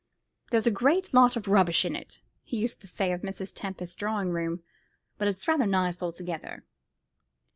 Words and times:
"There's 0.49 0.65
a 0.65 0.71
great 0.71 1.13
lot 1.13 1.35
of 1.35 1.47
rubbish 1.47 1.85
in 1.85 1.95
it," 1.95 2.21
he 2.41 2.57
used 2.57 2.81
to 2.81 2.87
say 2.87 3.11
of 3.11 3.21
Mrs. 3.21 3.51
Tempest's 3.53 3.95
drawing 3.95 4.31
room, 4.31 4.63
"but 5.19 5.27
it's 5.27 5.47
rather 5.47 5.67
nice 5.67 6.01
altogether." 6.01 6.65